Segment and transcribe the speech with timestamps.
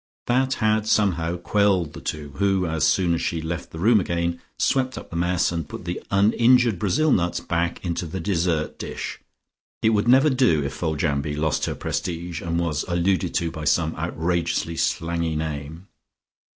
[0.25, 4.41] That had somehow quelled the two, who, as soon as she left the room again,
[4.57, 9.19] swept up the mess, and put the uninjured Brazil nuts back into the dessert dish....
[9.83, 13.95] It would never do if Foljambe lost her prestige and was alluded to by some
[13.95, 15.85] outrageously slangy name.